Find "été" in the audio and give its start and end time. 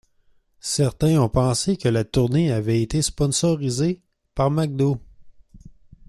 2.81-3.03